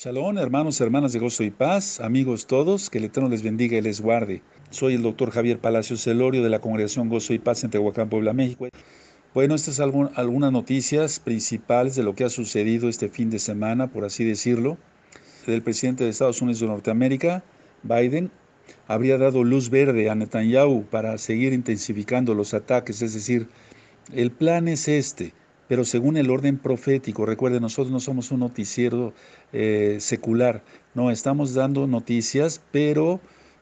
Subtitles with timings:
[0.00, 3.80] Shalom, hermanos, hermanas de gozo y paz, amigos todos, que el Eterno les bendiga y
[3.80, 4.42] les guarde.
[4.70, 8.32] Soy el doctor Javier Palacios Celorio de la Congregación Gozo y Paz en Tehuacán, Puebla,
[8.32, 8.68] México.
[9.34, 13.88] Bueno, estas son algunas noticias principales de lo que ha sucedido este fin de semana,
[13.88, 14.78] por así decirlo.
[15.48, 17.42] El presidente de Estados Unidos de Norteamérica,
[17.82, 18.30] Biden,
[18.86, 23.48] habría dado luz verde a Netanyahu para seguir intensificando los ataques, es decir,
[24.14, 25.32] el plan es este,
[25.68, 27.26] pero según el orden profético.
[27.26, 29.12] Recuerden, nosotros no somos un noticiero
[29.52, 30.62] eh, secular,
[30.94, 33.20] no, estamos dando noticias, pero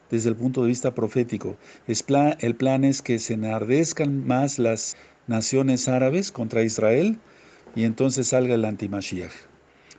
[0.09, 1.57] desde el punto de vista profético.
[1.87, 4.95] el plan es que se enardezcan más las
[5.27, 7.19] naciones árabes contra Israel
[7.75, 9.33] y entonces salga el antimashiach.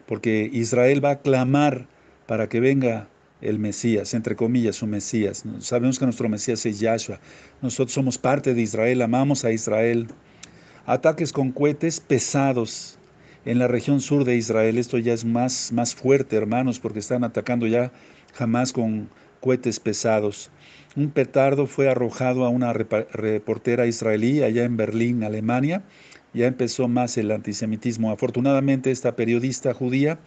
[0.06, 1.86] Porque Israel va a clamar
[2.26, 3.08] para que venga
[3.42, 5.44] el Mesías, entre comillas, su Mesías.
[5.60, 7.20] Sabemos que nuestro Mesías es Yahshua.
[7.62, 10.08] Nosotros somos parte de Israel, amamos a Israel
[10.88, 12.98] ataques con cohetes pesados
[13.44, 14.78] en la región sur de Israel.
[14.78, 17.92] Esto ya es más, más fuerte, hermanos, porque están atacando ya
[18.32, 20.50] jamás con cohetes pesados.
[20.96, 25.82] Un petardo fue arrojado a una reportera israelí allá en Berlín, Alemania.
[26.32, 28.10] Ya empezó más el antisemitismo.
[28.10, 30.18] Afortunadamente, esta periodista judía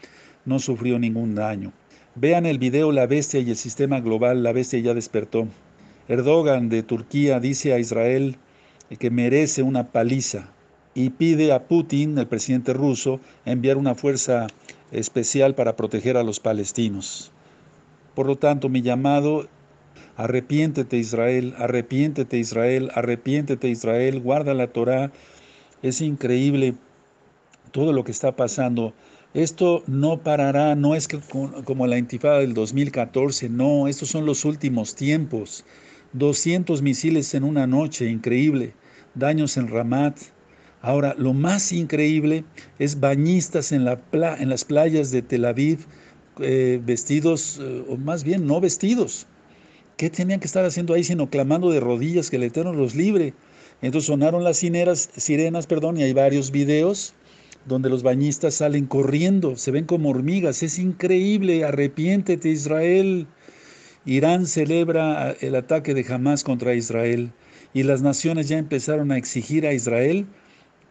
[0.46, 1.74] no sufrió ningún daño.
[2.14, 4.44] Vean el video La bestia y el sistema global.
[4.44, 5.48] La bestia ya despertó.
[6.08, 8.38] Erdogan de Turquía dice a Israel
[8.98, 10.50] que merece una paliza
[10.94, 14.48] y pide a Putin, el presidente ruso, enviar una fuerza
[14.92, 17.32] especial para proteger a los palestinos.
[18.16, 19.48] Por lo tanto, mi llamado,
[20.18, 25.12] arrepiéntete Israel, arrepiéntete Israel, arrepiéntete Israel, guarda la Torah.
[25.82, 26.76] Es increíble
[27.72, 28.94] todo lo que está pasando.
[29.34, 31.08] Esto no parará, no es
[31.64, 35.64] como la intifada del 2014, no, estos son los últimos tiempos.
[36.12, 38.74] 200 misiles en una noche, increíble.
[39.16, 40.18] Daños en Ramat,
[40.82, 42.44] Ahora, lo más increíble
[42.80, 44.00] es bañistas en, la
[44.40, 45.86] en las playas de Tel Aviv,
[46.40, 49.28] eh, vestidos, eh, o más bien no vestidos.
[49.96, 53.36] ¿Qué tenían que estar haciendo ahí sino clamando de rodillas que el Eterno los libre?
[53.84, 57.14] Entonces sonaron las sirenas, perdón, y hay varios videos
[57.68, 60.64] donde los bañistas salen corriendo, se ven como hormigas.
[60.64, 63.28] Es increíble, arrepiéntete Israel.
[64.06, 67.32] Irán celebra el ataque de Hamas contra Israel
[67.74, 70.26] y las naciones ya empezaron a exigir a Israel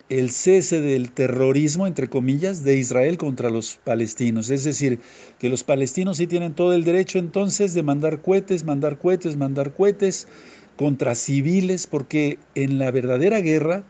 [0.08, 4.50] el cese del terrorismo, entre comillas, de Israel contra los palestinos.
[4.50, 4.98] Es decir,
[5.38, 9.72] que los palestinos sí tienen todo el derecho entonces de mandar cohetes, mandar cohetes, mandar
[9.72, 10.26] cohetes
[10.76, 13.84] contra civiles, porque en la verdadera guerra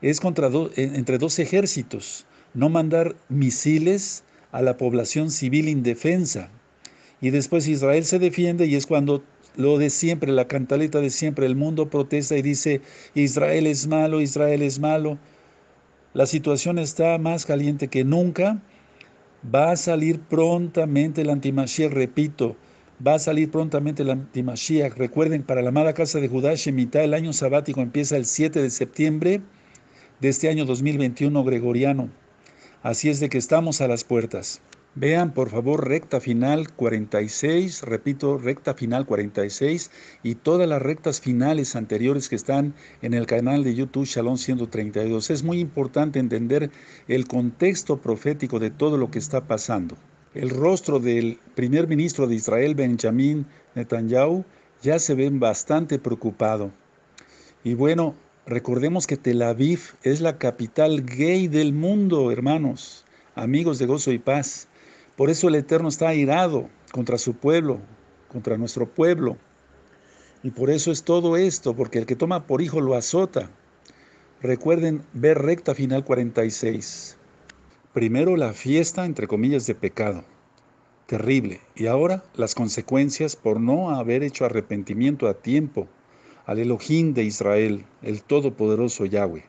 [0.00, 6.48] es contra entre dos ejércitos, no mandar misiles a la población civil indefensa.
[7.20, 9.22] Y después Israel se defiende y es cuando
[9.56, 12.80] lo de siempre, la cantaleta de siempre, el mundo protesta y dice,
[13.14, 15.18] Israel es malo, Israel es malo.
[16.14, 18.60] La situación está más caliente que nunca.
[19.54, 22.56] Va a salir prontamente el antimashiach, repito,
[23.04, 24.94] va a salir prontamente el antimashiach.
[24.96, 28.70] Recuerden, para la amada casa de Judá, Shemitah, el año sabático empieza el 7 de
[28.70, 29.40] septiembre
[30.20, 32.08] de este año 2021 gregoriano.
[32.82, 34.60] Así es de que estamos a las puertas.
[34.94, 39.90] Vean por favor recta final 46, repito, recta final 46
[40.22, 45.30] y todas las rectas finales anteriores que están en el canal de YouTube Shalom 132.
[45.30, 46.70] Es muy importante entender
[47.08, 49.96] el contexto profético de todo lo que está pasando.
[50.34, 54.44] El rostro del primer ministro de Israel, Benjamin Netanyahu,
[54.82, 56.70] ya se ve bastante preocupado.
[57.64, 58.14] Y bueno,
[58.44, 64.18] recordemos que Tel Aviv es la capital gay del mundo, hermanos, amigos de gozo y
[64.18, 64.68] paz.
[65.16, 67.80] Por eso el Eterno está airado contra su pueblo,
[68.28, 69.36] contra nuestro pueblo.
[70.42, 73.50] Y por eso es todo esto, porque el que toma por hijo lo azota.
[74.40, 77.16] Recuerden ver recta final 46.
[77.92, 80.24] Primero la fiesta, entre comillas, de pecado.
[81.06, 81.60] Terrible.
[81.76, 85.86] Y ahora las consecuencias por no haber hecho arrepentimiento a tiempo
[86.46, 89.44] al Elohim de Israel, el Todopoderoso Yahweh.